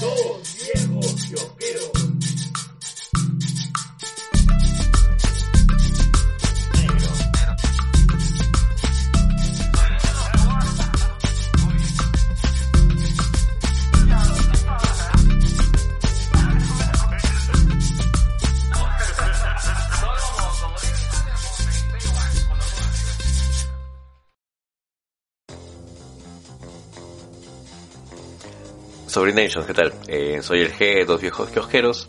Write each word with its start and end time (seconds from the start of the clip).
dos 0.00 0.56
viejos 0.56 1.26
pioqueros 1.28 1.87
Sobrination, 29.08 29.64
¿qué 29.64 29.74
tal? 29.74 29.92
Eh, 30.06 30.40
soy 30.42 30.60
el 30.60 30.72
G 30.72 31.06
Dos 31.06 31.20
Viejos 31.20 31.48
Kiosqueros 31.48 32.08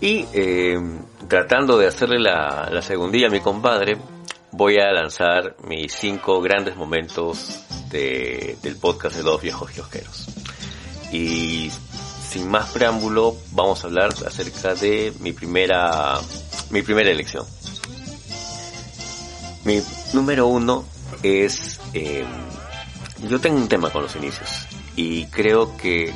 y 0.00 0.24
eh, 0.32 0.78
tratando 1.26 1.76
de 1.76 1.88
hacerle 1.88 2.20
la, 2.20 2.68
la 2.70 2.80
segundilla 2.80 3.26
a 3.26 3.30
mi 3.30 3.40
compadre, 3.40 3.98
voy 4.52 4.76
a 4.76 4.92
lanzar 4.92 5.56
mis 5.66 5.92
cinco 5.92 6.40
grandes 6.40 6.76
momentos 6.76 7.64
de, 7.90 8.56
del 8.62 8.76
podcast 8.76 9.16
de 9.16 9.22
Dos 9.22 9.42
Viejos 9.42 9.70
Kiosqueros. 9.72 10.28
Y 11.12 11.70
sin 12.28 12.48
más 12.48 12.70
preámbulo, 12.70 13.34
vamos 13.52 13.82
a 13.82 13.88
hablar 13.88 14.10
acerca 14.24 14.74
de 14.74 15.12
mi 15.18 15.32
primera, 15.32 16.18
mi 16.70 16.82
primera 16.82 17.10
elección. 17.10 17.44
Mi 19.64 19.82
número 20.12 20.46
uno 20.46 20.84
es, 21.22 21.80
eh, 21.94 22.24
yo 23.28 23.40
tengo 23.40 23.56
un 23.56 23.68
tema 23.68 23.90
con 23.90 24.02
los 24.02 24.14
inicios 24.14 24.48
y 24.94 25.26
creo 25.26 25.76
que 25.76 26.12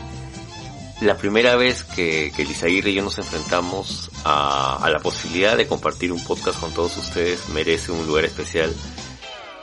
la 1.03 1.17
primera 1.17 1.57
vez 1.57 1.85
que, 1.85 2.33
que 2.35 2.45
Lizaguirre 2.45 2.91
y 2.91 2.95
yo 2.95 3.03
nos 3.03 3.19
enfrentamos 3.19 4.11
a, 4.25 4.89
la 4.91 5.01
posibilidad 5.01 5.57
de 5.57 5.67
compartir 5.67 6.13
un 6.13 6.23
podcast 6.23 6.61
con 6.61 6.73
todos 6.73 6.97
ustedes 6.97 7.49
merece 7.49 7.93
un 7.93 8.07
lugar 8.07 8.25
especial 8.25 8.73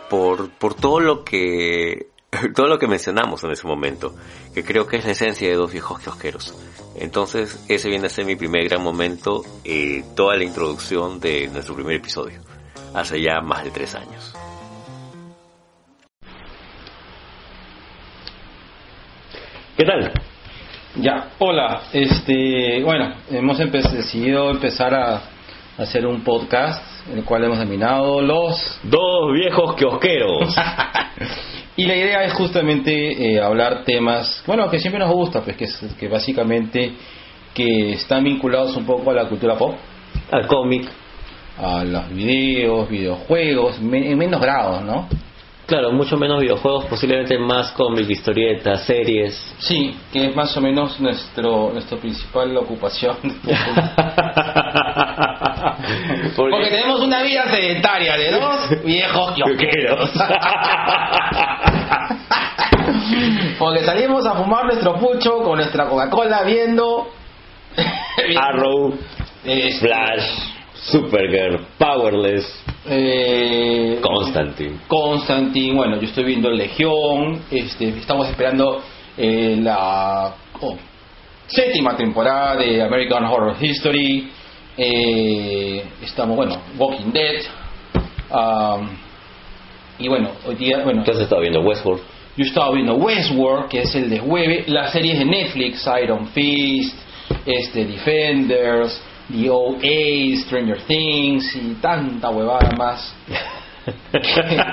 por, 0.10 0.50
por 0.52 0.74
todo 0.74 1.00
lo 1.00 1.24
que 1.24 2.10
todo 2.56 2.68
lo 2.68 2.78
que 2.78 2.88
mencionamos 2.88 3.44
en 3.44 3.52
ese 3.52 3.66
momento, 3.66 4.16
que 4.54 4.64
creo 4.64 4.86
que 4.86 4.98
es 4.98 5.06
la 5.06 5.12
esencia 5.12 5.50
de 5.50 5.56
dos 5.56 5.72
viejos 5.72 6.00
kiosqueros. 6.00 6.54
Entonces, 6.96 7.64
ese 7.68 7.90
viene 7.90 8.08
a 8.08 8.10
ser 8.10 8.26
mi 8.26 8.36
primer 8.36 8.68
gran 8.68 8.84
momento, 8.84 9.44
eh, 9.64 10.04
toda 10.16 10.36
la 10.36 10.44
introducción 10.44 11.20
de 11.20 11.48
nuestro 11.48 11.74
primer 11.74 11.96
episodio, 11.96 12.40
hace 12.94 13.22
ya 13.22 13.42
más 13.42 13.64
de 13.64 13.72
tres 13.72 13.96
años. 13.96 14.36
¿Qué 19.76 19.86
tal? 19.86 20.12
Ya, 21.02 21.30
hola. 21.40 21.84
Este, 21.94 22.84
bueno, 22.84 23.14
hemos 23.32 23.58
empe 23.62 23.82
decidido 23.82 24.50
empezar 24.52 24.94
a 24.94 25.22
hacer 25.78 26.06
un 26.06 26.26
podcast, 26.26 26.84
el 27.14 27.24
cual 27.24 27.46
hemos 27.46 27.58
denominado 27.58 28.22
Los 28.22 28.80
Dos 28.84 29.32
Viejos 29.34 29.76
Kiosqueros. 29.76 30.54
y 31.78 31.86
la 31.86 31.96
idea 31.96 32.26
es 32.26 32.34
justamente 32.34 33.32
eh, 33.32 33.42
hablar 33.42 33.86
temas, 33.86 34.44
bueno, 34.46 34.70
que 34.70 34.80
siempre 34.80 35.00
nos 35.00 35.12
gusta, 35.12 35.42
pues 35.42 35.56
que, 35.56 35.68
que 35.98 36.10
básicamente 36.10 36.92
que 37.54 37.94
están 37.94 38.26
vinculados 38.26 38.76
un 38.76 38.86
poco 38.86 39.12
a 39.12 39.14
la 39.14 39.30
cultura 39.30 39.56
pop. 39.58 39.76
Al 40.32 40.48
cómic. 40.48 40.86
A 41.58 41.86
los 41.86 42.10
videos, 42.10 42.90
videojuegos, 42.90 43.78
en 43.80 44.18
menos 44.18 44.42
grados, 44.42 44.84
¿no? 44.84 45.08
Claro, 45.70 45.92
mucho 45.92 46.18
menos 46.18 46.42
videojuegos, 46.42 46.86
posiblemente 46.86 47.38
más 47.38 47.72
cómics, 47.74 48.10
historietas, 48.10 48.86
series. 48.86 49.36
Sí, 49.60 49.96
que 50.12 50.26
es 50.26 50.36
más 50.36 50.58
o 50.58 50.62
menos 50.62 51.00
nuestro 51.00 51.70
nuestra 51.72 51.96
principal 52.00 52.58
ocupación. 52.58 53.16
Porque, 56.36 56.52
Porque 56.52 56.70
tenemos 56.72 57.02
una 57.02 57.22
vida 57.22 57.48
sedentaria 57.52 58.18
de 58.18 58.32
dos 58.32 58.84
viejos 58.84 59.32
kiosqueros. 59.36 60.12
Porque 63.60 63.84
salimos 63.84 64.26
a 64.26 64.34
fumar 64.34 64.66
nuestro 64.66 64.96
pucho 64.96 65.44
con 65.44 65.58
nuestra 65.58 65.88
Coca-Cola 65.88 66.42
viendo... 66.44 67.12
Arrow, 68.42 68.98
Este, 69.46 69.88
Flash, 69.88 70.26
Supergirl, 70.82 71.60
Powerless, 71.78 72.64
eh, 72.88 74.00
Constantine. 74.02 74.80
Constantine, 74.88 75.76
bueno, 75.76 75.98
yo 75.98 76.08
estoy 76.08 76.24
viendo 76.24 76.50
Legión, 76.50 77.44
este, 77.52 77.90
estamos 77.90 78.30
esperando 78.30 78.82
eh, 79.18 79.58
la 79.60 80.34
oh, 80.62 80.78
séptima 81.48 81.98
temporada 81.98 82.56
de 82.56 82.82
American 82.82 83.26
Horror 83.26 83.56
History, 83.60 84.32
eh, 84.78 85.84
estamos, 86.02 86.38
bueno, 86.38 86.62
Walking 86.78 87.12
Dead, 87.12 87.42
um, 88.32 88.88
y 90.00 90.08
bueno, 90.08 90.32
hoy 90.48 90.56
día, 90.56 90.82
bueno, 90.84 91.04
¿Qué 91.04 91.12
has 91.12 91.20
estado 91.20 91.42
viendo? 91.42 91.60
Westworld. 91.60 92.02
yo 92.38 92.46
estaba 92.46 92.72
viendo 92.72 92.96
Westworld, 92.96 93.68
que 93.68 93.82
es 93.82 93.94
el 93.96 94.10
de 94.10 94.20
jueves, 94.20 94.70
las 94.70 94.94
series 94.94 95.20
de 95.20 95.26
Netflix, 95.26 95.86
Iron 96.02 96.28
Fist, 96.28 96.96
este, 97.46 97.86
Defenders, 97.86 99.02
The 99.32 99.50
OA, 99.50 100.38
Stranger 100.46 100.82
Things 100.88 101.56
y 101.56 101.76
tanta 101.82 102.30
huevada 102.30 102.72
más. 102.78 103.16
que, 104.12 104.64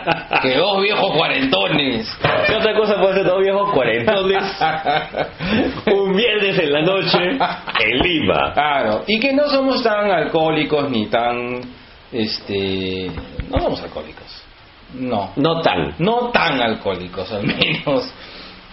que 0.43 0.57
dos 0.57 0.83
viejos 0.83 1.13
cuarentones. 1.17 2.19
¿Qué 2.47 2.55
otra 2.55 2.75
cosa 2.75 3.01
puede 3.01 3.15
ser 3.15 3.25
dos 3.25 3.41
viejos 3.41 3.73
cuarentones? 3.73 4.45
Un 5.93 6.17
viernes 6.17 6.59
en 6.59 6.73
la 6.73 6.83
noche 6.83 7.19
en 7.19 7.99
Lima. 7.99 8.53
Claro, 8.55 9.05
y 9.07 9.19
que 9.21 9.33
no 9.33 9.49
somos 9.49 9.83
tan 9.83 10.11
alcohólicos 10.11 10.91
ni 10.91 11.07
tan, 11.07 11.61
este, 12.13 13.11
no 13.51 13.61
somos 13.61 13.83
alcohólicos. 13.83 14.43
No, 14.95 15.33
No 15.37 15.61
tan. 15.63 15.95
no 15.99 16.31
tan 16.31 16.61
alcohólicos 16.61 17.31
al 17.33 17.45
menos. 17.45 18.13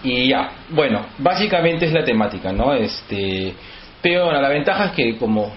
Y 0.02 0.28
ya, 0.28 0.50
bueno, 0.70 1.06
básicamente 1.18 1.86
es 1.86 1.92
la 1.92 2.04
temática, 2.04 2.52
¿no? 2.52 2.74
Este, 2.74 3.54
pero 4.02 4.26
bueno, 4.26 4.40
la 4.40 4.48
ventaja 4.50 4.86
es 4.86 4.92
que 4.92 5.16
como, 5.16 5.52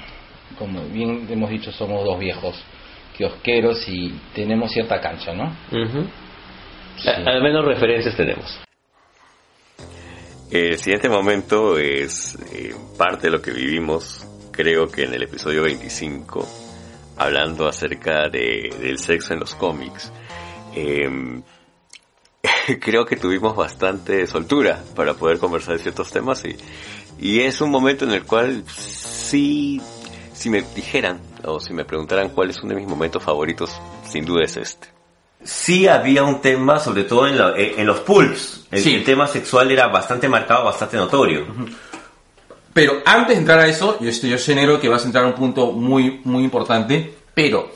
como 0.58 0.84
bien 0.88 1.28
hemos 1.30 1.50
dicho, 1.50 1.72
somos 1.72 2.03
dos 2.03 2.19
viejos 2.19 2.56
kiosqueros 3.18 3.88
y 3.88 4.12
tenemos 4.34 4.72
cierta 4.72 5.02
cancha, 5.02 5.34
¿no? 5.34 5.56
Sí. 6.97 7.09
Al 7.09 7.41
menos 7.41 7.66
referencias 7.66 8.16
tenemos. 8.16 8.59
El 10.50 10.78
siguiente 10.78 11.09
momento 11.09 11.78
es 11.78 12.38
eh, 12.53 12.74
parte 12.97 13.28
de 13.28 13.31
lo 13.31 13.41
que 13.41 13.52
vivimos, 13.52 14.25
creo 14.52 14.88
que 14.88 15.03
en 15.03 15.13
el 15.13 15.24
episodio 15.24 15.63
25, 15.63 16.47
hablando 17.18 17.68
acerca 17.68 18.29
de, 18.29 18.74
del 18.79 18.97
sexo 18.97 19.34
en 19.34 19.41
los 19.41 19.56
cómics. 19.56 20.12
Em, 20.74 21.44
creo 22.79 23.06
que 23.06 23.18
tuvimos 23.18 23.56
bastante 23.56 24.25
soltura 24.25 24.81
para 24.96 25.16
poder 25.16 25.38
conversar 25.38 25.78
de 25.78 25.84
ciertos 25.84 26.12
temas 26.12 26.46
y, 26.46 26.56
y 27.19 27.41
es 27.41 27.59
un 27.59 27.69
momento 27.69 28.06
en 28.06 28.12
el 28.12 28.24
cual 28.24 28.64
sí, 28.68 29.81
si 30.38 30.50
me 30.50 30.62
dijeran 30.75 31.20
o 31.44 31.59
si 31.59 31.74
me 31.74 31.84
preguntaran 31.86 32.30
cuál 32.30 32.50
es 32.52 32.58
uno 32.62 32.70
de 32.75 32.80
mis 32.81 32.88
momentos 32.88 33.24
favoritos, 33.24 33.72
sin 34.08 34.24
duda 34.25 34.44
es 34.44 34.56
este. 34.58 34.88
sí 35.44 35.88
había 35.88 36.24
un 36.24 36.42
tema, 36.42 36.80
sobre 36.80 37.03
todo 37.03 37.28
en, 37.28 37.38
la- 37.38 37.53
en- 37.58 37.80
en 37.80 37.86
los 37.88 38.00
pulps. 38.02 38.66
El, 38.72 38.81
Sí. 38.81 38.96
el 38.96 39.03
tema 39.03 39.28
sexual 39.28 39.72
era 39.72 39.88
bastante 39.88 40.28
marcado, 40.28 40.66
bastante 40.66 40.97
notorio. 40.97 41.46
Pero 42.74 43.02
antes 43.06 43.36
de 43.36 43.40
entrar 43.42 43.59
a 43.59 43.68
eso, 43.68 43.97
yo, 44.00 44.09
estoy, 44.09 44.30
yo 44.30 44.38
sé, 44.38 44.53
negro, 44.53 44.80
que 44.80 44.88
vas 44.90 45.03
a 45.03 45.06
entrar 45.08 45.24
a 45.24 45.28
un 45.28 45.34
punto 45.34 45.72
muy, 45.72 46.22
muy 46.26 46.44
importante, 46.44 47.12
pero 47.34 47.70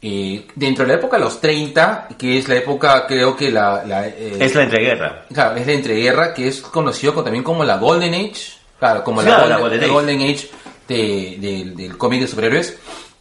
eh, 0.00 0.46
dentro 0.54 0.84
de 0.84 0.92
la 0.92 0.98
época 0.98 1.16
de 1.16 1.24
los 1.24 1.40
30, 1.40 2.08
que 2.16 2.38
es 2.38 2.48
la 2.48 2.56
época, 2.56 3.06
creo 3.06 3.34
que 3.36 3.50
la... 3.50 3.82
la, 3.84 4.06
eh, 4.06 4.36
Es 4.38 4.54
la 4.54 4.62
entreguerra. 4.64 5.24
Claro, 5.32 5.56
es 5.56 5.66
la 5.66 5.72
entreguerra, 5.72 6.32
que 6.34 6.46
es 6.48 6.60
conocido 6.60 7.14
co- 7.14 7.24
también 7.24 7.42
como 7.42 7.64
la 7.64 7.78
Golden 7.78 8.14
Age, 8.14 8.52
claro, 8.78 9.02
como 9.02 9.22
Claro, 9.22 9.42
la, 9.44 9.56
la 9.56 9.58
Golden, 9.58 9.80
Golden 9.80 9.80
la 9.80 9.86
Age. 9.86 9.92
Golden 9.94 10.34
Age 10.34 10.48
de- 10.88 11.36
del- 11.40 11.76
del 11.76 11.96
cómic 11.96 12.20
de 12.20 12.26
superhéroes. 12.28 12.76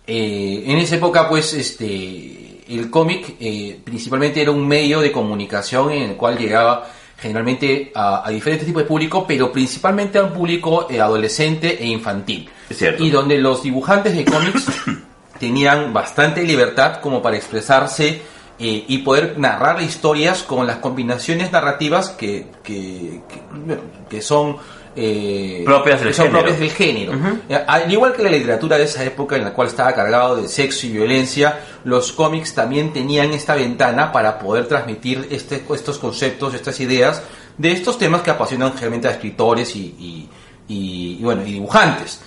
Eh, 0.05 0.63
en 0.67 0.77
esa 0.79 0.95
época, 0.95 1.29
pues, 1.29 1.53
este, 1.53 2.61
el 2.69 2.89
cómic 2.89 3.35
eh, 3.39 3.79
principalmente 3.83 4.41
era 4.41 4.51
un 4.51 4.67
medio 4.67 4.99
de 5.01 5.11
comunicación 5.11 5.91
en 5.91 6.09
el 6.11 6.15
cual 6.15 6.37
llegaba 6.37 6.89
generalmente 7.17 7.91
a, 7.95 8.27
a 8.27 8.29
diferentes 8.31 8.65
tipos 8.67 8.83
de 8.83 8.87
público, 8.87 9.25
pero 9.25 9.51
principalmente 9.51 10.17
a 10.17 10.23
un 10.23 10.33
público 10.33 10.87
eh, 10.89 10.99
adolescente 10.99 11.81
e 11.81 11.87
infantil. 11.87 12.49
Es 12.69 12.77
cierto. 12.77 13.01
Y 13.03 13.09
donde 13.11 13.37
los 13.37 13.63
dibujantes 13.63 14.13
de 14.15 14.25
cómics 14.25 14.65
tenían 15.39 15.93
bastante 15.93 16.43
libertad 16.43 16.99
como 16.99 17.21
para 17.21 17.37
expresarse 17.37 18.21
eh, 18.59 18.85
y 18.87 18.99
poder 18.99 19.37
narrar 19.37 19.81
historias 19.81 20.43
con 20.43 20.67
las 20.67 20.77
combinaciones 20.77 21.51
narrativas 21.51 22.09
que, 22.09 22.47
que, 22.63 23.21
que, 23.27 23.77
que 24.09 24.21
son 24.21 24.57
eh, 24.95 25.63
Propias 25.65 26.01
del 26.01 26.13
son 26.13 26.25
género. 26.27 26.39
propias 26.43 26.59
del 26.59 26.71
género. 26.71 27.13
Eh, 27.49 27.63
Al 27.67 27.91
igual 27.91 28.13
que 28.13 28.21
la 28.21 28.29
literatura 28.29 28.77
de 28.77 28.83
esa 28.83 29.03
época 29.03 29.35
en 29.35 29.43
la 29.43 29.51
cual 29.53 29.67
estaba 29.67 29.91
cargado 29.93 30.35
de 30.35 30.47
sexo 30.47 30.85
y 30.85 30.91
violencia, 30.91 31.59
los 31.83 32.11
cómics 32.11 32.53
también 32.53 32.93
tenían 32.93 33.31
esta 33.31 33.55
ventana 33.55 34.11
para 34.11 34.37
poder 34.37 34.67
transmitir 34.67 35.27
este, 35.31 35.63
estos 35.73 35.97
conceptos, 35.97 36.53
estas 36.53 36.79
ideas 36.79 37.23
de 37.57 37.71
estos 37.71 37.97
temas 37.97 38.21
que 38.21 38.29
apasionan 38.31 38.71
generalmente 38.73 39.07
a 39.07 39.11
escritores 39.11 39.75
y, 39.75 39.79
y- 39.99 40.29
y, 40.67 41.17
y 41.19 41.23
bueno, 41.23 41.41
y 41.45 41.53
dibujantes. 41.53 42.21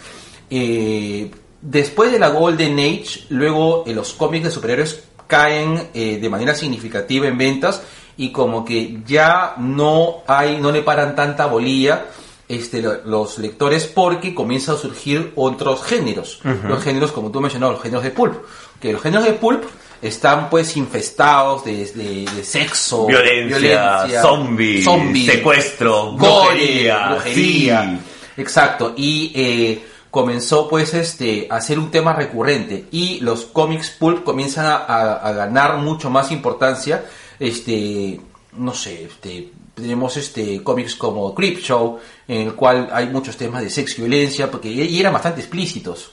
Eh, 0.51 1.31
después 1.63 2.13
de 2.13 2.19
la 2.19 2.29
Golden 2.29 2.79
Age, 2.79 3.27
luego 3.31 3.85
eh, 3.87 3.95
los 3.95 4.13
cómics 4.13 4.45
de 4.45 4.51
superhéroes 4.51 5.05
caen 5.27 5.89
eh, 5.95 6.19
de 6.21 6.29
manera 6.29 6.55
significativa 6.55 7.27
en 7.27 7.37
ventas 7.39 7.83
y 8.17 8.31
como 8.33 8.65
que 8.65 8.99
ya 9.07 9.55
no 9.59 10.23
hay, 10.27 10.59
no 10.59 10.73
le 10.73 10.83
paran 10.83 11.15
tanta 11.15 11.47
bolilla 11.47 12.07
este, 12.49 12.81
lo- 12.81 13.05
los 13.05 13.39
lectores 13.39 13.87
porque 13.87 14.35
comienzan 14.35 14.77
a 14.77 14.79
surgir 14.79 15.33
otros 15.35 15.83
géneros. 15.83 16.41
Los 16.69 16.83
géneros, 16.83 17.11
como 17.13 17.31
tú 17.31 17.41
mencionabas, 17.41 17.75
los 17.77 17.83
géneros 17.83 18.05
de 18.05 18.11
pulp. 18.11 18.35
Que 18.81 18.93
los 18.93 19.03
géneros 19.03 19.25
de 19.27 19.33
pulp 19.33 19.65
están 20.01 20.49
pues 20.49 20.77
infestados 20.77 21.65
de, 21.65 21.87
de- 21.87 22.25
de 22.35 22.45
sexo, 22.45 23.07
Violencia, 23.49 24.23
zombi, 24.23 25.27
secuestro, 25.27 26.13
gore, 26.13 26.49
brujería, 26.55 27.09
brujería. 27.11 27.83
sí. 28.01 28.41
Exacto. 28.41 28.95
Y 28.97 29.33
eh, 29.35 29.85
comenzó 30.17 30.67
pues 30.67 30.95
este 30.95 31.47
a 31.51 31.61
ser 31.61 31.79
un 31.79 31.91
tema 31.91 32.15
recurrente 32.15 32.87
y 32.91 33.21
los 33.21 33.45
cómics 33.45 33.91
pulp 33.91 34.25
comienzan 34.25 34.65
a, 34.65 35.31
ganar 35.33 35.77
mucho 35.77 36.09
más 36.09 36.33
importancia. 36.33 37.05
Este, 37.39 38.19
no 38.53 38.73
sé, 38.73 39.05
este 39.05 39.51
tenemos 39.75 40.17
este 40.17 40.63
cómics 40.63 40.95
como 40.95 41.35
Creep 41.35 41.59
Show 41.59 41.99
en 42.27 42.47
el 42.47 42.55
cual 42.55 42.89
hay 42.95 43.09
muchos 43.09 43.37
temas 43.37 43.61
de 43.61 43.69
sexo 43.69 43.97
y 43.99 44.09
violencia 44.09 44.51
porque 44.51 44.71
y 44.71 44.99
eran 44.99 45.13
bastante 45.13 45.43
explícitos. 45.43 46.13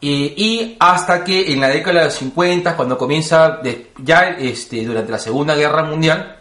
Y, 0.00 0.76
hasta 0.78 1.24
que 1.24 1.52
en 1.52 1.60
la 1.60 1.70
década 1.70 1.98
de 1.98 2.04
los 2.04 2.14
50, 2.14 2.76
cuando 2.76 2.96
comienza 2.96 3.62
ya 3.98 4.28
este, 4.38 4.84
durante 4.84 5.10
la 5.10 5.18
Segunda 5.18 5.56
Guerra 5.56 5.82
Mundial, 5.82 6.38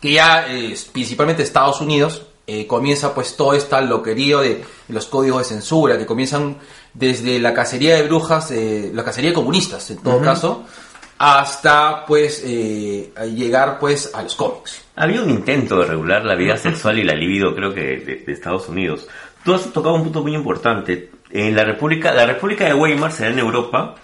que 0.00 0.14
ya 0.14 0.46
eh, 0.48 0.74
principalmente 0.90 1.42
Estados 1.42 1.82
Unidos 1.82 2.28
eh, 2.46 2.66
comienza 2.66 3.14
pues 3.14 3.36
todo 3.36 3.54
este 3.54 3.80
loquerío 3.82 4.40
de, 4.40 4.62
los 4.88 5.06
códigos 5.06 5.38
de 5.38 5.54
censura 5.54 5.96
que 5.96 6.04
comienzan 6.04 6.58
desde 6.92 7.38
la 7.38 7.54
cacería 7.54 7.96
de 7.96 8.02
brujas, 8.02 8.50
eh, 8.50 8.90
la 8.92 9.02
cacería 9.02 9.30
de 9.30 9.34
comunistas 9.34 9.90
en 9.90 9.98
todo 9.98 10.20
caso, 10.20 10.64
hasta 11.18 12.04
pues 12.06 12.42
eh, 12.44 13.12
llegar 13.34 13.78
pues 13.78 14.14
a 14.14 14.22
los 14.22 14.34
cómics. 14.34 14.84
Había 14.96 15.22
un 15.22 15.30
intento 15.30 15.78
de 15.78 15.86
regular 15.86 16.24
la 16.24 16.34
vida 16.34 16.56
sexual 16.58 16.98
y 16.98 17.04
la 17.04 17.14
libido, 17.14 17.54
creo 17.54 17.72
que 17.72 17.80
de, 17.80 18.24
de 18.26 18.32
Estados 18.32 18.68
Unidos. 18.68 19.08
Tú 19.42 19.54
has 19.54 19.62
tocado 19.72 19.94
un 19.94 20.04
punto 20.04 20.22
muy 20.22 20.34
importante. 20.34 21.10
En 21.30 21.56
la 21.56 21.64
República, 21.64 22.12
la 22.12 22.26
República 22.26 22.66
de 22.66 22.74
Weimar 22.74 23.12
se 23.12 23.24
da 23.24 23.30
en 23.30 23.38
Europa 23.38 23.94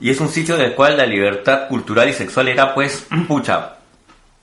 y 0.00 0.10
es 0.10 0.20
un 0.20 0.28
sitio 0.28 0.56
del 0.56 0.74
cual 0.74 0.96
la 0.96 1.06
libertad 1.06 1.68
cultural 1.68 2.08
y 2.08 2.12
sexual 2.12 2.48
era 2.48 2.74
pues, 2.74 3.06
pucha, 3.28 3.73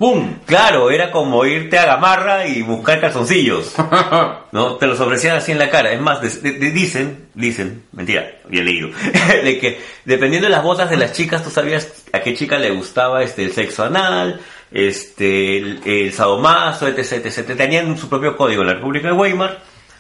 ¡pum! 0.01 0.38
Claro, 0.48 0.89
era 0.89 1.12
como 1.12 1.45
irte 1.45 1.77
a 1.77 1.86
Gamarra 1.86 2.48
y 2.48 2.63
buscar 2.63 3.00
calzoncillos. 3.00 3.74
¿no? 4.51 4.75
Te 4.77 4.88
los 4.88 5.00
ofrecían 5.00 5.38
así 5.38 5.51
en 5.51 5.59
la 5.59 5.69
cara. 5.69 5.92
Es 5.94 6.01
más, 6.01 6.19
de- 6.21 6.30
de- 6.51 6.57
de- 6.59 6.71
dicen, 6.71 7.27
dicen, 7.36 7.83
mentira, 7.92 8.25
bien 8.48 8.65
leído, 8.65 8.89
de 9.44 9.59
que 9.59 9.80
dependiendo 10.06 10.48
de 10.48 10.51
las 10.56 10.63
botas 10.63 10.89
de 10.89 10.98
las 10.98 11.13
chicas, 11.13 11.44
tú 11.44 11.51
sabías 11.51 11.88
a 12.12 12.19
qué 12.21 12.33
chica 12.33 12.57
le 12.57 12.71
gustaba 12.71 13.21
este 13.21 13.44
el 13.44 13.51
sexo 13.53 13.83
anal, 13.83 14.42
este 14.71 15.57
el, 15.59 15.81
el 15.86 16.12
sadomaso, 16.13 16.88
etc, 16.88 17.24
etc. 17.25 17.56
Tenían 17.56 17.95
su 17.98 18.09
propio 18.09 18.36
código 18.36 18.62
en 18.63 18.68
la 18.69 18.74
República 18.74 19.07
de 19.09 19.13
Weimar. 19.13 19.59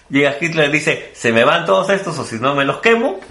Llega 0.09 0.35
Hitler 0.41 0.67
y 0.67 0.73
dice, 0.73 1.11
se 1.13 1.31
me 1.31 1.45
van 1.45 1.65
todos 1.65 1.89
estos 1.89 2.19
o 2.19 2.25
si 2.25 2.35
no 2.35 2.53
me 2.53 2.65
los 2.65 2.79
quemo. 2.79 3.21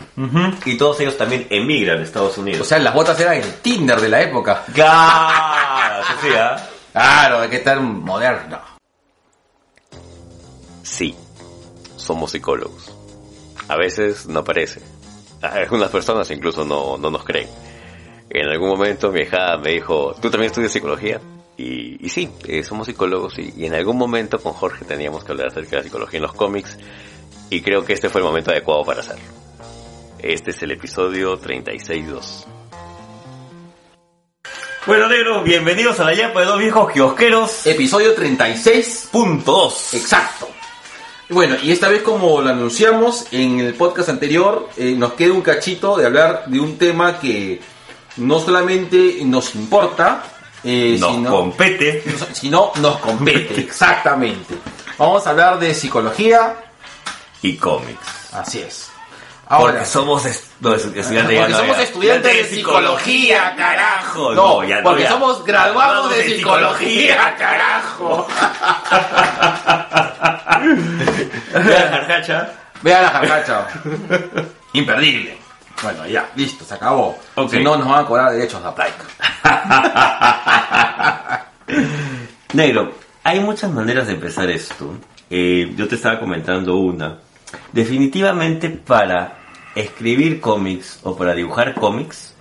Y 0.65 0.79
todos 0.79 0.99
ellos 1.01 1.19
también 1.19 1.47
emigran 1.51 1.99
a 1.99 2.03
Estados 2.03 2.39
Unidos. 2.39 2.63
O 2.63 2.65
sea, 2.65 2.79
las 2.79 2.95
botas 2.95 3.21
eran 3.21 3.35
el 3.35 3.53
Tinder 3.61 4.01
de 4.01 4.09
la 4.09 4.23
época. 4.23 4.65
claro, 4.73 5.70
sí, 6.21 6.29
¿ah? 6.37 6.57
Claro, 6.93 7.49
qué 7.49 7.61
tan 7.61 8.03
moderno. 8.03 8.59
Sí, 10.83 11.15
somos 11.97 12.33
psicólogos. 12.33 12.93
A 13.69 13.77
veces 13.77 14.27
no 14.27 14.43
parece. 14.43 14.81
Algunas 15.41 15.91
personas 15.91 16.31
incluso 16.33 16.65
no, 16.65 16.99
no 16.99 17.11
nos 17.11 17.25
creen. 17.25 17.49
En 18.29 18.49
algún 18.49 18.69
momento 18.69 19.13
mi 19.13 19.21
hija 19.21 19.57
me 19.59 19.71
dijo, 19.71 20.15
¿tú 20.21 20.31
también 20.31 20.51
estudias 20.51 20.73
psicología? 20.73 21.21
Y, 21.57 22.05
y 22.05 22.09
sí, 22.09 22.33
eh, 22.47 22.65
somos 22.65 22.87
psicólogos 22.87 23.39
y, 23.39 23.53
y 23.57 23.67
en 23.67 23.75
algún 23.75 23.97
momento 23.97 24.41
con 24.41 24.53
Jorge 24.53 24.85
teníamos 24.85 25.25
que 25.25 25.33
hablar 25.33 25.49
acerca 25.49 25.71
de 25.71 25.77
la 25.77 25.83
psicología 25.85 26.19
en 26.19 26.23
los 26.23 26.33
cómics 26.33 26.77
y 27.51 27.61
creo 27.61 27.85
que 27.85 27.93
este 27.93 28.09
fue 28.09 28.21
el 28.21 28.27
momento 28.27 28.51
adecuado 28.51 28.85
para 28.85 29.01
hacerlo. 29.01 29.25
Este 30.19 30.51
es 30.51 30.63
el 30.63 30.73
episodio 30.73 31.41
36.2. 31.41 32.60
Bueno, 34.87 35.09
negro, 35.09 35.43
bienvenidos 35.43 36.01
a 36.01 36.05
la 36.05 36.15
Yapa 36.15 36.41
de 36.41 36.47
dos 36.47 36.59
viejos 36.59 36.91
kiosqueros. 36.93 37.67
Episodio 37.67 38.15
36. 38.15 39.09
Punto 39.13 39.53
dos. 39.53 39.95
Exacto. 39.95 40.49
Y 41.29 41.35
Bueno, 41.35 41.57
y 41.63 41.71
esta 41.71 41.89
vez 41.89 42.03
como 42.03 42.41
lo 42.41 42.49
anunciamos 42.51 43.27
en 43.31 43.61
el 43.61 43.75
podcast 43.75 44.09
anterior, 44.09 44.69
eh, 44.77 44.95
nos 44.97 45.13
queda 45.15 45.33
un 45.33 45.43
cachito 45.43 45.97
de 45.97 46.07
hablar 46.07 46.45
de 46.47 46.61
un 46.61 46.79
tema 46.79 47.21
que 47.21 47.61
no 48.17 48.41
solamente 48.41 49.19
nos 49.25 49.55
importa, 49.55 50.25
eh, 50.65 50.97
Nos 50.99 51.13
sino, 51.15 51.31
compete. 51.31 52.03
sino 52.33 52.73
nos 52.81 52.99
compete, 52.99 53.61
exactamente. 53.61 54.55
Vamos 54.99 55.27
a 55.27 55.31
hablar 55.31 55.59
de 55.59 55.75
psicología, 55.75 56.57
Y 57.43 57.57
cómics. 57.57 58.07
así 58.33 58.61
es. 58.61 58.90
Porque 59.59 59.85
somos 59.85 60.25
est- 60.27 60.45
no, 60.61 60.75
es- 60.75 60.85
estudiantes 60.85 61.39
porque 61.41 61.55
somos 61.55 61.79
estudiantes 61.79 62.37
de 62.37 62.45
psicología, 62.45 63.55
carajo. 63.57 64.33
No, 64.35 64.63
No, 64.63 64.65
ya 64.65 64.81
porque 64.83 65.03
ya. 65.03 65.11
somos 65.11 65.45
graduados 65.45 66.11
de 66.15 66.25
psicología, 66.25 67.35
carajo. 67.37 68.29
Ya, 71.53 71.89
Jarjacha. 71.91 72.53
Vea 72.83 73.03
la 73.03 73.09
jarcacha. 73.11 73.67
Imperdible. 74.73 75.37
Bueno, 75.83 76.07
ya, 76.07 76.29
listo, 76.37 76.65
se 76.65 76.75
acabó. 76.75 77.19
Ok. 77.35 77.51
Si 77.51 77.63
no, 77.63 77.77
nos 77.77 77.89
van 77.89 78.05
a 78.05 78.07
cobrar 78.07 78.33
derechos 78.33 78.63
de 78.63 78.69
aplaica. 78.69 79.05
Negro, 82.53 82.93
hay 83.25 83.41
muchas 83.41 83.71
maneras 83.71 84.07
de 84.07 84.15
empezar 84.15 84.49
esto. 84.51 84.95
Eh, 85.29 85.73
yo 85.77 85.89
te 85.89 85.97
estaba 85.97 86.21
comentando 86.21 86.77
una. 86.77 87.19
Definitivamente 87.73 88.71
para 88.71 89.39
escribir 89.75 90.41
cómics 90.41 90.99
o 91.03 91.17
para 91.17 91.35
dibujar 91.35 91.75
cómics 91.75 92.35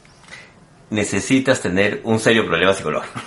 necesitas 0.89 1.61
tener 1.61 2.01
un 2.03 2.19
serio 2.19 2.45
problema 2.45 2.73
psicológico. 2.73 3.19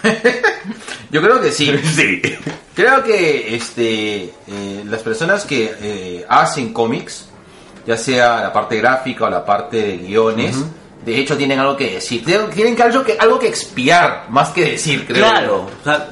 Yo 1.10 1.22
creo 1.22 1.40
que 1.40 1.50
sí. 1.50 1.72
sí. 1.84 2.22
Creo 2.75 3.02
que 3.04 3.54
este, 3.54 4.25
eh, 4.25 4.84
las 4.87 5.02
personas 5.02 5.44
que 5.44 5.75
eh, 5.81 6.26
hacen 6.28 6.72
cómics, 6.72 7.28
ya 7.87 7.97
sea 7.97 8.40
la 8.40 8.52
parte 8.52 8.78
gráfica 8.78 9.26
o 9.26 9.30
la 9.30 9.44
parte 9.44 9.76
de 9.76 9.97
guiones, 9.99 10.56
de 11.04 11.18
hecho 11.18 11.37
tienen 11.37 11.59
algo 11.59 11.76
que 11.76 11.92
decir. 11.92 12.25
Tienen, 12.25 12.80
algo, 12.80 13.04
que 13.04 13.16
algo 13.18 13.38
que 13.38 13.49
expiar, 13.49 14.26
más 14.30 14.50
que 14.50 14.73
decir, 14.73 15.06
creo. 15.06 15.28
Claro. 15.28 15.66
O 15.80 15.85
sea, 15.85 16.09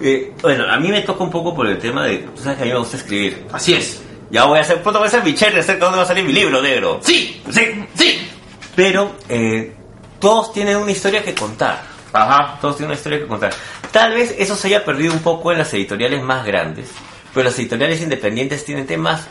eh, 0.00 0.32
bueno, 0.40 0.64
a 0.70 0.78
mí 0.78 0.88
me 0.88 1.02
toca 1.02 1.24
un 1.24 1.30
poco 1.30 1.54
por 1.54 1.66
el 1.66 1.78
tema 1.78 2.06
de... 2.06 2.18
Tú 2.18 2.42
sabes 2.42 2.58
que 2.58 2.62
a 2.62 2.66
mí 2.66 2.72
me 2.72 2.78
gusta 2.78 2.96
escribir. 2.96 3.46
Así 3.52 3.74
es. 3.74 4.02
Ya 4.30 4.44
voy 4.44 4.58
a 4.58 4.62
hacer, 4.62 4.82
pronto 4.82 4.98
voy 4.98 5.06
a 5.06 5.08
hacer 5.08 5.22
mi 5.22 5.34
cherry 5.34 5.58
acerca 5.60 5.74
de 5.74 5.84
dónde 5.84 5.98
va 5.98 6.02
a 6.04 6.06
salir 6.06 6.24
mi 6.24 6.32
libro, 6.32 6.60
negro. 6.60 7.00
Sí, 7.02 7.42
Sí. 7.50 7.84
sí. 7.94 8.28
Pero 8.74 9.16
eh, 9.28 9.72
todos 10.18 10.52
tienen 10.52 10.76
una 10.76 10.90
historia 10.90 11.22
que 11.22 11.34
contar. 11.34 11.82
Ajá. 12.12 12.58
Todos 12.60 12.76
tienen 12.76 12.90
una 12.90 12.96
historia 12.98 13.18
que 13.18 13.26
contar. 13.26 13.52
Tal 13.90 14.14
vez 14.14 14.34
eso 14.38 14.56
se 14.56 14.68
haya 14.68 14.84
perdido 14.84 15.12
un 15.12 15.20
poco 15.20 15.52
en 15.52 15.58
las 15.58 15.72
editoriales 15.74 16.22
más 16.22 16.44
grandes, 16.44 16.90
pero 17.32 17.44
las 17.44 17.58
editoriales 17.58 18.00
independientes 18.02 18.64
tienen 18.64 18.86
temas 18.86 19.26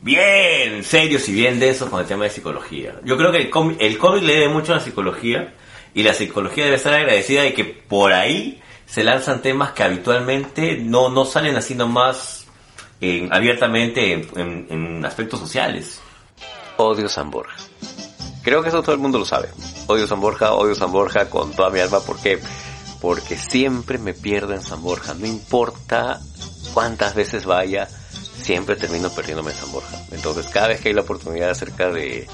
bien 0.00 0.84
serios 0.84 1.28
y 1.28 1.32
bien 1.32 1.58
densos 1.58 1.88
con 1.88 2.00
el 2.00 2.06
tema 2.06 2.24
de 2.24 2.30
psicología. 2.30 2.94
Yo 3.04 3.16
creo 3.16 3.32
que 3.32 3.38
el 3.38 3.50
cómic, 3.50 3.76
el 3.80 3.98
cómic 3.98 4.22
le 4.22 4.34
debe 4.34 4.48
mucho 4.48 4.72
a 4.72 4.76
la 4.76 4.82
psicología 4.82 5.54
y 5.94 6.02
la 6.02 6.14
psicología 6.14 6.64
debe 6.64 6.76
estar 6.76 6.94
agradecida 6.94 7.42
de 7.42 7.52
que 7.54 7.64
por 7.64 8.12
ahí 8.12 8.60
se 8.86 9.04
lanzan 9.04 9.42
temas 9.42 9.72
que 9.72 9.82
habitualmente 9.82 10.76
no, 10.76 11.08
no 11.08 11.24
salen 11.24 11.56
así 11.56 11.74
nomás 11.74 12.37
en- 13.00 13.32
abiertamente 13.32 14.12
en, 14.36 15.04
aspectos 15.04 15.40
sociales. 15.40 16.00
Odio 16.76 17.08
San 17.08 17.30
Borja. 17.30 17.56
Creo 18.42 18.62
que 18.62 18.68
eso 18.68 18.82
todo 18.82 18.94
el 18.94 19.00
mundo 19.00 19.18
lo 19.18 19.24
sabe. 19.24 19.48
Odio 19.88 20.06
San 20.06 20.20
Borja, 20.20 20.52
odio 20.54 20.74
San 20.74 20.92
Borja 20.92 21.28
con 21.28 21.52
toda 21.52 21.70
mi 21.70 21.80
alma. 21.80 22.00
¿Por 22.00 22.18
qué? 22.20 22.38
Porque 23.00 23.36
siempre 23.36 23.98
me 23.98 24.14
pierdo 24.14 24.54
en 24.54 24.62
San 24.62 24.82
Borja. 24.82 25.14
No 25.14 25.26
importa 25.26 26.20
cuántas 26.74 27.14
veces 27.14 27.44
vaya, 27.44 27.88
siempre 28.42 28.76
termino 28.76 29.10
perdiéndome 29.10 29.50
en 29.52 29.56
San 29.58 29.72
Borja. 29.72 29.96
Entonces 30.12 30.46
cada 30.46 30.68
vez 30.68 30.80
que 30.80 30.88
hay 30.88 30.94
la 30.94 31.02
oportunidad 31.02 31.50
acerca 31.50 31.90
de, 31.90 32.26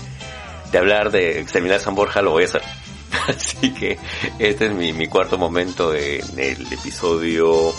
de 0.70 0.78
hablar 0.78 1.10
de 1.10 1.40
exterminar 1.40 1.80
San 1.80 1.94
Borja, 1.94 2.22
lo 2.22 2.30
voy 2.32 2.44
a 2.44 2.46
hacer. 2.46 2.62
Así 3.28 3.72
que 3.72 3.98
este 4.38 4.66
es 4.66 4.72
mi, 4.72 4.92
mi 4.92 5.06
cuarto 5.08 5.38
momento 5.38 5.94
en 5.94 6.38
el 6.38 6.72
episodio 6.72 7.72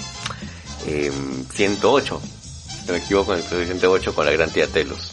em, 0.87 1.45
108. 1.49 2.21
Si 2.85 2.91
me 2.91 2.99
equivoco, 2.99 3.33
en 3.33 3.39
el 3.39 3.45
episodio 3.45 3.65
108 3.65 4.13
con 4.13 4.25
la 4.27 4.31
gran 4.31 4.49
tía 4.51 4.67
Telos. 4.67 5.11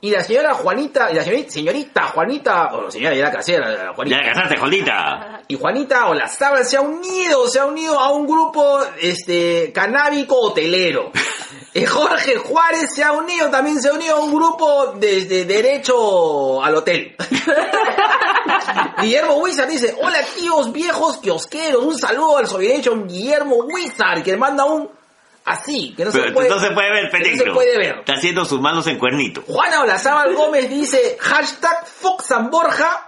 Y 0.00 0.10
la 0.10 0.22
señora 0.22 0.54
Juanita, 0.54 1.10
y 1.10 1.14
la 1.14 1.24
señorita, 1.24 1.50
señorita 1.50 2.02
Juanita, 2.06 2.66
o 2.74 2.88
señora 2.88 3.16
ya 3.16 3.24
la 3.24 3.32
casera, 3.32 3.68
la 3.68 3.94
Juanita. 3.94 4.16
Ya 4.16 4.32
casaste, 4.32 4.58
Juanita. 4.58 5.42
Y 5.48 5.56
Juanita 5.56 6.06
o 6.06 6.14
la 6.14 6.28
Sábal 6.28 6.64
se 6.64 6.76
ha 6.76 6.82
unido, 6.82 7.48
se 7.48 7.58
ha 7.58 7.66
unido 7.66 7.98
a 7.98 8.12
un 8.12 8.28
grupo 8.28 8.80
este 9.00 9.72
canábico 9.72 10.36
hotelero. 10.36 11.10
Y 11.74 11.86
Jorge 11.86 12.36
Juárez 12.36 12.90
se 12.94 13.02
ha 13.02 13.12
unido, 13.12 13.48
también 13.48 13.80
se 13.80 13.88
ha 13.88 13.94
unido 13.94 14.16
a 14.16 14.20
un 14.20 14.34
grupo 14.34 14.92
de, 14.98 15.24
de 15.24 15.46
derecho 15.46 16.62
al 16.62 16.76
hotel. 16.76 17.16
Guillermo 19.00 19.34
Wizard 19.34 19.68
dice, 19.68 19.94
hola 20.00 20.18
tíos 20.36 20.72
viejos 20.72 21.18
kiosqueros, 21.18 21.84
un 21.84 21.98
saludo 21.98 22.38
al 22.38 22.48
derecho 22.48 22.96
Guillermo 23.06 23.56
Wizard, 23.56 24.22
que 24.22 24.36
manda 24.36 24.64
un 24.64 24.90
así, 25.44 25.94
que 25.96 26.04
no 26.04 26.12
se 26.12 26.30
puede, 26.32 26.48
no 26.48 26.60
se 26.60 26.70
puede 26.70 26.90
ver, 26.90 27.10
que 27.10 27.18
no 27.18 27.24
peligro. 27.24 27.44
se 27.46 27.52
puede 27.52 27.78
ver. 27.78 27.98
Está 28.00 28.14
haciendo 28.14 28.44
sus 28.44 28.60
manos 28.60 28.86
en 28.86 28.98
cuernito. 28.98 29.42
Juana 29.46 29.82
Olazábal 29.82 30.34
Gómez 30.34 30.68
dice, 30.68 31.16
hashtag 31.20 31.86
Fox 31.86 32.26
San 32.26 32.50
Borja. 32.50 33.06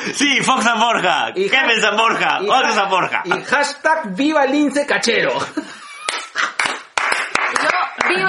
sí, 0.14 0.40
Fox 0.40 0.64
San 0.64 0.80
Borja. 0.80 1.32
Y 1.34 1.48
Kevin 1.48 1.80
San 1.80 1.96
Borja. 1.96 2.38
y 2.42 2.48
Otro 2.48 2.72
San 2.72 2.88
Borja. 2.90 3.22
Y 3.24 3.42
hashtag 3.42 4.14
Viva 4.14 4.46
Lince 4.46 4.86
Cachero. 4.86 5.32
Yo 7.62 8.26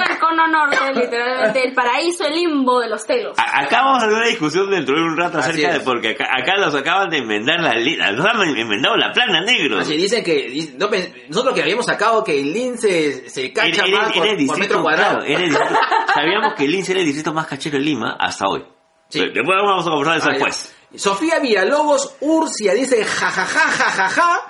norte, 0.48 0.76
literalmente, 0.94 1.64
el 1.66 1.74
paraíso, 1.74 2.24
el 2.26 2.34
limbo 2.34 2.80
de 2.80 2.88
los 2.88 3.04
telos. 3.06 3.38
A- 3.38 3.60
Acá 3.62 3.82
vamos 3.82 3.98
a 4.02 4.06
tener 4.06 4.16
una 4.18 4.26
discusión 4.28 4.70
dentro 4.70 4.94
de 4.96 5.02
un 5.02 5.16
rato 5.16 5.38
Así 5.38 5.50
acerca 5.50 5.72
de 5.74 5.80
porque 5.80 6.10
acá, 6.10 6.24
acá 6.32 6.56
nos 6.58 6.74
acaban 6.74 7.08
de 7.10 7.18
enmendar 7.18 7.60
la 7.60 7.74
li- 7.74 7.96
nos 7.96 8.24
han 8.26 8.40
enmendado 8.56 8.96
la 8.96 9.12
plana 9.12 9.40
negro. 9.42 9.78
Así 9.78 9.96
dicen 9.96 10.22
que 10.24 10.48
dice- 10.48 10.74
no, 10.78 10.88
pen- 10.88 11.12
nosotros 11.28 11.54
que 11.54 11.62
habíamos 11.62 11.86
sacado 11.86 12.22
que 12.24 12.40
el 12.40 12.52
lince 12.52 13.28
se 13.28 13.52
cacha 13.52 13.68
Era- 13.68 13.86
era- 13.86 13.98
más 14.02 14.12
por, 14.12 14.26
era 14.26 14.36
el 14.36 14.46
por 14.46 14.56
distrito, 14.56 14.58
metro 14.58 14.82
cuadrado. 14.82 15.18
claro, 15.18 15.24
era 15.32 15.40
el 15.42 15.48
distrito- 15.50 15.80
sabíamos 16.14 16.54
que 16.54 16.64
el 16.64 16.70
Lince 16.72 16.92
era 16.92 17.00
el 17.00 17.06
distrito 17.06 17.32
más 17.34 17.46
cachero 17.46 17.78
de 17.78 17.84
Lima 17.84 18.16
hasta 18.18 18.46
hoy. 18.48 18.64
Sí. 19.08 19.20
Después 19.20 19.46
vamos 19.62 19.86
a 19.86 19.90
conversar 19.90 20.14
de 20.14 20.18
eso 20.18 20.28
Ah, 20.28 20.32
ya. 20.32 20.34
después. 20.34 20.72
Sofía 20.94 21.38
Villalobos 21.40 22.16
Urcia 22.20 22.72
dice 22.72 23.04
jajaja 23.04 23.44
jajaja 23.68 24.40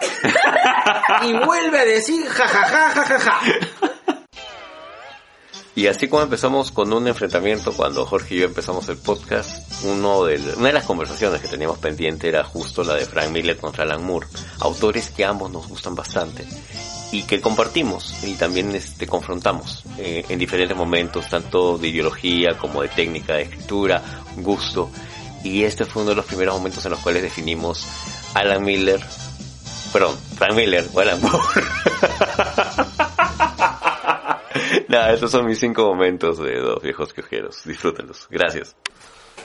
y 1.26 1.32
vuelve 1.32 1.78
a 1.80 1.84
decir 1.84 2.24
jajaja 2.26 2.90
jajaja. 2.90 3.40
Y 5.76 5.88
así 5.88 6.08
como 6.08 6.22
empezamos 6.22 6.72
con 6.72 6.90
un 6.94 7.06
enfrentamiento 7.06 7.70
cuando 7.74 8.06
Jorge 8.06 8.34
y 8.34 8.38
yo 8.38 8.46
empezamos 8.46 8.88
el 8.88 8.96
podcast, 8.96 9.84
uno 9.84 10.24
de, 10.24 10.40
una 10.56 10.68
de 10.68 10.72
las 10.72 10.84
conversaciones 10.84 11.42
que 11.42 11.48
teníamos 11.48 11.76
pendiente 11.76 12.28
era 12.28 12.42
justo 12.44 12.82
la 12.82 12.94
de 12.94 13.04
Frank 13.04 13.28
Miller 13.28 13.58
contra 13.58 13.84
Alan 13.84 14.02
Moore, 14.02 14.26
autores 14.60 15.10
que 15.10 15.26
ambos 15.26 15.50
nos 15.50 15.68
gustan 15.68 15.94
bastante 15.94 16.46
y 17.12 17.24
que 17.24 17.42
compartimos 17.42 18.24
y 18.24 18.36
también 18.36 18.74
este, 18.74 19.06
confrontamos 19.06 19.84
eh, 19.98 20.24
en 20.26 20.38
diferentes 20.38 20.74
momentos, 20.74 21.28
tanto 21.28 21.76
de 21.76 21.88
ideología 21.88 22.56
como 22.56 22.80
de 22.80 22.88
técnica, 22.88 23.34
de 23.34 23.42
escritura, 23.42 24.02
gusto. 24.36 24.90
Y 25.44 25.64
este 25.64 25.84
fue 25.84 26.04
uno 26.04 26.10
de 26.12 26.16
los 26.16 26.24
primeros 26.24 26.56
momentos 26.56 26.86
en 26.86 26.92
los 26.92 27.00
cuales 27.00 27.22
definimos 27.22 27.86
Alan 28.32 28.64
Miller, 28.64 29.00
perdón, 29.92 30.16
Frank 30.36 30.54
Miller 30.54 30.88
o 30.94 31.00
Alan 31.00 31.20
Moore. 31.20 31.36
Nada, 34.88 35.12
estos 35.12 35.30
son 35.30 35.46
mis 35.46 35.58
cinco 35.58 35.84
momentos 35.86 36.38
de 36.38 36.58
dos 36.58 36.82
viejos 36.82 37.12
quejeros. 37.12 37.62
Disfrútenlos. 37.64 38.26
Gracias. 38.30 38.76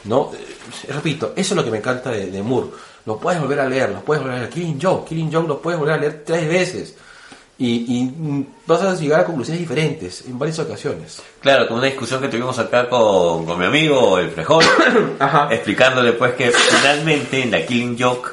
No, 0.03 0.31
eh, 0.33 0.91
repito, 0.91 1.33
eso 1.35 1.53
es 1.53 1.57
lo 1.57 1.63
que 1.63 1.71
me 1.71 1.77
encanta 1.77 2.11
de, 2.11 2.27
de 2.27 2.41
Moore. 2.41 2.69
Lo 3.05 3.17
puedes 3.17 3.39
volver 3.41 3.59
a 3.59 3.69
leer, 3.69 3.89
lo 3.89 4.01
puedes 4.01 4.21
volver 4.21 4.37
a 4.37 4.39
leer. 4.41 4.51
Killing 4.51 4.79
Joke, 4.81 5.09
Killing 5.09 5.31
Joke 5.31 5.47
lo 5.47 5.61
puedes 5.61 5.79
volver 5.79 5.95
a 5.95 5.97
leer 5.97 6.23
tres 6.25 6.47
veces. 6.47 6.95
Y, 7.57 7.99
y 7.99 8.03
mm, 8.05 8.45
vas 8.65 8.81
a 8.81 8.95
llegar 8.95 9.21
a 9.21 9.25
conclusiones 9.25 9.59
diferentes 9.59 10.25
en 10.25 10.39
varias 10.39 10.57
ocasiones. 10.59 11.21
Claro, 11.41 11.67
con 11.67 11.77
una 11.77 11.87
discusión 11.87 12.19
que 12.19 12.27
tuvimos 12.27 12.57
acá 12.57 12.89
con, 12.89 13.45
con 13.45 13.59
mi 13.59 13.65
amigo 13.65 14.17
el 14.17 14.31
Frejón, 14.31 14.65
explicándole 15.51 16.13
pues 16.13 16.33
que 16.33 16.51
finalmente 16.51 17.43
en 17.43 17.51
la 17.51 17.63
Killing 17.63 17.97
Joke, 17.99 18.31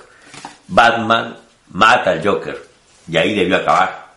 Batman 0.69 1.37
mata 1.71 2.13
al 2.13 2.27
Joker. 2.27 2.67
Y 3.11 3.17
ahí 3.17 3.35
debió 3.35 3.57
acabar. 3.57 4.09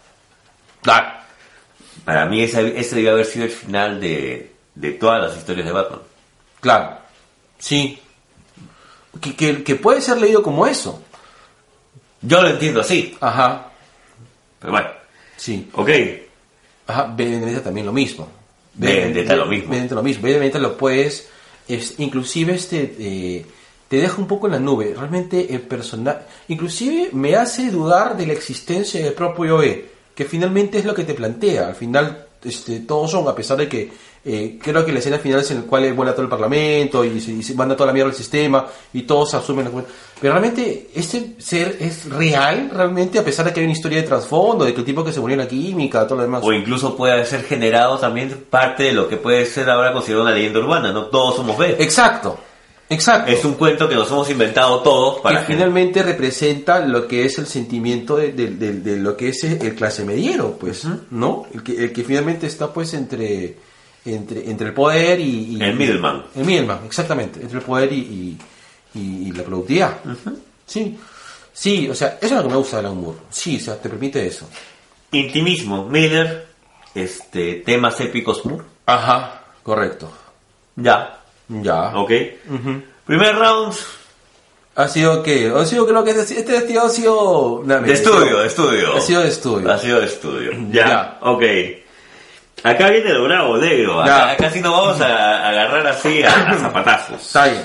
Claro. 0.82 1.21
Para 2.06 2.26
mí 2.26 2.42
ese, 2.42 2.80
ese 2.80 2.96
debió 2.96 3.12
haber 3.12 3.26
sido 3.26 3.46
el 3.46 3.52
final 3.52 4.00
de, 4.00 4.52
de 4.76 4.92
todas 4.92 5.22
las 5.22 5.38
historias 5.38 5.66
de 5.68 5.72
Batman. 5.74 6.00
Claro. 6.60 6.98
Sí. 7.60 8.00
Que, 9.20 9.36
que, 9.36 9.64
que 9.64 9.76
puede 9.76 10.02
ser 10.02 10.18
leído 10.20 10.42
como 10.42 10.66
eso. 10.66 11.02
Yo 12.22 12.42
lo 12.42 12.50
entiendo 12.50 12.82
así, 12.82 13.18
Ajá. 13.20 13.72
pero 14.60 14.74
bueno, 14.74 14.90
Sí. 15.38 15.70
ok. 15.74 15.90
Ajá. 16.88 17.14
Vendetta 17.16 17.64
también 17.64 17.86
lo 17.86 17.92
mismo. 17.94 18.28
Vendetta 18.74 19.36
lo 19.36 19.46
mismo. 19.48 19.72
Vendetta 19.72 19.96
lo 19.96 20.04
mismo. 20.04 20.24
Vendetta 20.24 20.60
lo 20.60 20.78
puedes... 20.78 21.30
Es, 21.68 21.96
inclusive 22.00 22.54
este... 22.56 22.96
eh, 23.00 23.46
te 23.88 23.98
deja 23.98 24.18
un 24.18 24.28
poco 24.28 24.48
en 24.48 24.54
la 24.54 24.60
nube. 24.60 24.94
Realmente 24.98 25.54
el 25.54 25.62
personaje... 25.62 26.20
Inclusive 26.48 27.10
me 27.14 27.36
hace 27.36 27.70
dudar 27.72 28.16
de 28.18 28.28
la 28.28 28.34
existencia 28.34 29.04
del 29.04 29.14
propio 29.14 29.58
V. 29.58 29.91
Que 30.16 30.26
finalmente 30.26 30.78
es 30.80 30.86
lo 30.86 30.94
que 30.94 31.04
te 31.04 31.14
plantea. 31.14 31.68
Al 31.68 31.76
final 31.76 32.28
este, 32.44 32.82
todos 32.82 33.12
son, 33.12 33.28
a 33.28 33.36
pesar 33.36 33.58
de 33.58 33.68
que... 33.68 34.12
eh, 34.24 34.60
creo 34.62 34.86
que 34.86 34.92
la 34.92 35.00
escena 35.00 35.18
final 35.18 35.40
es 35.40 35.50
en 35.50 35.62
la 35.62 35.64
cual 35.64 35.92
vuela 35.94 36.12
todo 36.14 36.22
el 36.22 36.30
parlamento 36.30 37.04
y 37.04 37.20
se, 37.20 37.32
y 37.32 37.42
se 37.42 37.56
manda 37.56 37.76
toda 37.76 37.88
la 37.88 37.94
mierda 37.94 38.12
al 38.12 38.16
sistema 38.16 38.68
y 38.94 39.02
todos 39.02 39.34
asumen 39.34 39.66
la 39.66 39.72
pero 40.20 40.34
realmente 40.34 40.90
este 40.94 41.36
ser 41.40 41.78
es 41.80 42.08
real 42.08 42.70
realmente 42.72 43.18
a 43.18 43.24
pesar 43.24 43.46
de 43.46 43.52
que 43.54 43.62
hay 43.62 43.66
una 43.66 43.74
historia 43.74 44.00
de 44.00 44.08
trasfondo 44.08 44.64
de 44.64 44.74
que 44.76 44.82
el 44.82 44.86
tipo 44.86 45.04
que 45.04 45.12
se 45.12 45.20
murió 45.20 45.34
en 45.34 45.40
la 45.40 45.48
química 45.48 46.06
todo 46.06 46.18
lo 46.18 46.22
demás 46.24 46.44
O 46.44 46.54
incluso 46.54 46.96
puede 46.96 47.26
ser 47.26 47.44
generado 47.46 47.98
también 47.98 48.46
parte 48.48 48.84
de 48.84 48.92
lo 48.94 49.08
que 49.10 49.18
puede 49.18 49.44
ser 49.48 49.68
ahora 49.72 49.92
considerado 49.92 50.26
una 50.28 50.36
leyenda 50.36 50.60
urbana, 50.60 50.92
¿no? 50.92 51.06
Todos 51.08 51.38
somos 51.38 51.58
B. 51.58 51.78
exacto 51.80 52.38
exacto 52.92 53.32
Es 53.32 53.44
un 53.46 53.56
cuento 53.56 53.90
que 53.90 53.96
nos 53.96 54.10
hemos 54.12 54.30
inventado 54.30 54.80
todos 54.82 55.22
para 55.22 55.42
que 55.42 55.48
que- 55.48 55.54
finalmente 55.54 56.04
representa 56.04 56.80
lo 56.86 57.08
que 57.08 57.26
es 57.26 57.40
el 57.40 57.48
sentimiento 57.48 58.18
de, 58.18 58.32
de- 58.34 58.52
de- 58.52 58.74
de 58.74 58.98
lo 58.98 59.18
que 59.18 59.30
es 59.30 59.44
el 59.44 59.74
clase 59.76 60.06
mediero, 60.06 60.58
pues, 60.60 60.86
¿no? 61.10 61.46
El 61.54 61.64
que, 61.64 61.84
el 61.86 61.92
que 61.94 62.04
finalmente 62.04 62.46
está 62.48 62.72
pues 62.72 62.94
entre, 62.94 63.56
entre, 64.06 64.50
entre 64.50 64.68
el 64.68 64.74
poder 64.74 65.20
y, 65.20 65.56
y- 65.58 65.62
El 65.62 65.76
middleman. 65.76 66.24
El 66.36 66.46
middleman, 66.46 66.80
exactamente, 66.86 67.42
entre 67.42 67.58
el 67.60 67.64
poder 67.64 67.92
y, 67.94 68.38
y- 68.94 69.28
y- 69.28 69.32
la 69.32 69.44
productividad. 69.44 69.98
Sí, 70.66 70.98
sí, 71.54 71.90
o 71.90 71.96
sea, 71.96 72.18
eso 72.22 72.26
es 72.28 72.32
lo 72.32 72.44
que 72.44 72.50
me 72.50 72.56
gusta 72.58 72.78
del 72.78 72.88
humor. 72.88 73.16
Sí, 73.30 73.58
o 73.58 73.60
sea, 73.60 73.78
te 73.82 73.90
permite 73.90 74.26
eso. 74.28 74.48
Intimismo, 75.12 75.86
Miller, 75.88 76.48
este, 76.96 77.56
temas 77.66 78.00
épicos. 78.02 78.42
Ajá, 78.86 79.44
correcto. 79.64 80.12
Ya, 80.76 81.21
Ya. 81.62 81.92
ok. 81.96 82.12
Primer 83.06 83.36
round 83.36 83.74
Ha 84.76 84.88
sido 84.88 85.22
que, 85.22 85.52
ha 85.54 85.66
sido 85.66 85.86
creo 85.86 86.04
que 86.04 86.12
este, 86.12 86.40
este 86.40 86.78
ha 86.80 86.88
sido 86.90 87.62
de 87.66 87.92
estudio, 87.94 88.40
de 88.40 88.48
estudio. 88.48 88.96
Ha 88.96 89.02
sido 89.02 89.22
de 89.22 89.28
estudio. 89.28 89.72
Ha 89.72 89.78
sido 89.78 90.00
de 90.00 90.06
estudio. 90.06 90.52
Ya, 90.72 90.88
Ya. 90.88 91.18
ok. 91.22 91.44
Acá 92.64 92.90
viene 92.90 93.12
lo 93.14 93.24
bravo, 93.26 93.58
negro. 93.58 94.02
Acá, 94.02 94.32
acá 94.32 94.50
sí 94.52 94.62
nos 94.62 94.72
vamos 94.72 95.02
a 95.02 95.50
agarrar 95.50 95.86
así 95.88 96.24
a, 96.24 96.32
a 96.52 96.58
zapatazos. 96.60 97.22
Está 97.22 97.46
bien. 97.48 97.64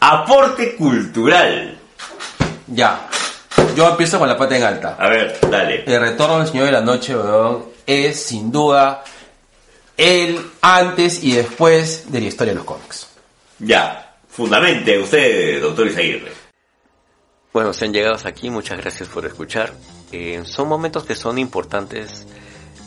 Aporte 0.00 0.76
cultural. 0.76 1.78
Ya. 2.68 3.08
Yo 3.74 3.88
empiezo 3.88 4.18
con 4.18 4.28
la 4.28 4.36
pata 4.36 4.56
en 4.56 4.62
alta. 4.64 4.96
A 4.98 5.08
ver, 5.08 5.38
dale. 5.50 5.84
El 5.86 6.00
retorno 6.00 6.38
del 6.38 6.46
Señor 6.46 6.66
de 6.66 6.72
la 6.72 6.80
Noche, 6.82 7.16
weón, 7.16 7.64
es 7.86 8.22
sin 8.22 8.52
duda 8.52 9.02
el 9.96 10.40
antes 10.60 11.22
y 11.22 11.32
después 11.32 12.10
de 12.10 12.20
la 12.20 12.26
historia 12.26 12.52
de 12.52 12.58
los 12.58 12.66
cómics. 12.66 13.08
Ya, 13.58 14.16
fundamente 14.28 14.98
usted, 14.98 15.60
doctor 15.60 15.86
Isaguirre. 15.86 16.32
Bueno, 17.52 17.72
si 17.72 17.84
han 17.84 17.92
llegado 17.92 18.14
hasta 18.14 18.30
aquí, 18.30 18.48
muchas 18.48 18.78
gracias 18.78 19.08
por 19.08 19.26
escuchar. 19.26 19.72
Eh, 20.10 20.42
son 20.44 20.68
momentos 20.68 21.04
que 21.04 21.14
son 21.14 21.38
importantes 21.38 22.26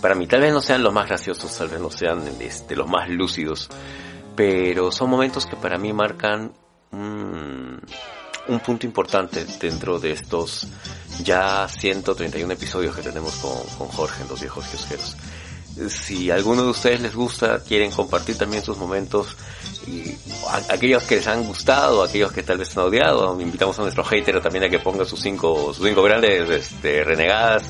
para 0.02 0.16
mí. 0.16 0.28
Tal 0.28 0.42
vez 0.42 0.52
no 0.52 0.62
sean 0.62 0.84
los 0.84 0.94
más 0.94 1.08
graciosos, 1.08 1.56
tal 1.58 1.70
vez 1.70 1.80
no 1.80 1.92
sean 1.92 2.24
este, 2.40 2.76
los 2.76 2.88
más 2.88 3.10
lúcidos, 3.10 3.70
pero 4.36 4.92
son 4.92 5.10
momentos 5.10 5.46
que 5.46 5.56
para 5.56 5.78
mí 5.78 5.94
marcan 5.94 6.52
un, 6.92 7.80
un 8.48 8.60
punto 8.60 8.86
importante 8.86 9.46
dentro 9.60 10.00
de 10.00 10.12
estos 10.12 10.68
ya 11.24 11.68
131 11.68 12.52
episodios 12.54 12.96
que 12.96 13.02
tenemos 13.02 13.36
con, 13.36 13.58
con 13.78 13.88
Jorge 13.88 14.24
en 14.24 14.30
Los 14.30 14.42
Viejos 14.42 14.66
Kiosqueros. 14.66 15.16
Si 15.90 16.32
alguno 16.32 16.64
de 16.64 16.70
ustedes 16.70 17.02
les 17.02 17.14
gusta, 17.14 17.62
quieren 17.62 17.92
compartir 17.92 18.38
también 18.38 18.64
sus 18.64 18.78
momentos, 18.78 19.36
y 19.88 20.16
aquellos 20.70 21.04
que 21.04 21.18
les 21.18 21.28
han 21.28 21.44
gustado, 21.44 22.02
aquellos 22.02 22.32
que 22.32 22.44
tal 22.44 22.58
vez 22.58 22.76
han 22.78 22.86
odiado, 22.86 23.40
invitamos 23.40 23.78
a 23.80 23.82
nuestro 23.82 24.04
hater 24.04 24.42
también 24.42 24.64
a 24.64 24.70
que 24.70 24.80
ponga 24.80 25.06
sus 25.06 25.22
cinco, 25.22 25.74
sus 25.74 25.86
cinco 25.86 26.02
grandes 26.02 26.50
este, 26.50 27.04
renegadas. 27.04 27.64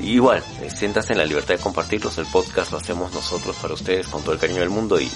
Y 0.00 0.12
igual, 0.12 0.42
eh, 0.62 0.70
siéntanse 0.70 1.12
en 1.12 1.18
la 1.18 1.26
libertad 1.26 1.54
de 1.56 1.60
compartirlos, 1.60 2.16
el 2.18 2.26
podcast 2.26 2.72
lo 2.72 2.78
hacemos 2.78 3.12
nosotros 3.12 3.54
para 3.56 3.74
ustedes 3.74 4.06
con 4.08 4.22
todo 4.22 4.32
el 4.32 4.40
cariño 4.40 4.60
del 4.60 4.70
mundo 4.70 4.98
y, 4.98 5.10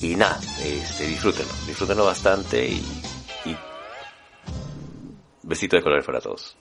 y 0.00 0.14
nada, 0.14 0.40
este, 0.62 1.06
disfrútenlo, 1.06 1.52
disfrútenlo 1.66 2.04
bastante 2.06 2.66
y, 2.66 2.82
y 3.44 3.56
besito 5.42 5.76
de 5.76 5.82
colores 5.82 6.06
para 6.06 6.20
todos. 6.20 6.56